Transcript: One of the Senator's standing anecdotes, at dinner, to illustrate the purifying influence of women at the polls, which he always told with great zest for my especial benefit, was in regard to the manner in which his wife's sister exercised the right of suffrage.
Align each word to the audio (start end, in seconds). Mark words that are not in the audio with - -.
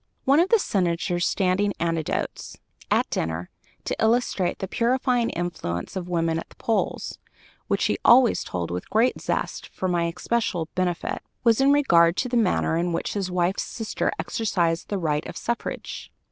One 0.25 0.39
of 0.39 0.49
the 0.49 0.57
Senator's 0.57 1.27
standing 1.27 1.73
anecdotes, 1.79 2.57
at 2.89 3.07
dinner, 3.11 3.51
to 3.85 3.95
illustrate 3.99 4.57
the 4.57 4.67
purifying 4.67 5.29
influence 5.29 5.95
of 5.95 6.09
women 6.09 6.39
at 6.39 6.49
the 6.49 6.55
polls, 6.55 7.19
which 7.67 7.83
he 7.85 7.99
always 8.03 8.43
told 8.43 8.71
with 8.71 8.89
great 8.89 9.21
zest 9.21 9.67
for 9.67 9.87
my 9.87 10.05
especial 10.05 10.69
benefit, 10.73 11.21
was 11.43 11.61
in 11.61 11.71
regard 11.71 12.17
to 12.17 12.29
the 12.29 12.35
manner 12.35 12.77
in 12.77 12.93
which 12.93 13.13
his 13.13 13.29
wife's 13.29 13.61
sister 13.61 14.11
exercised 14.17 14.89
the 14.89 14.97
right 14.97 15.27
of 15.27 15.37
suffrage. 15.37 16.11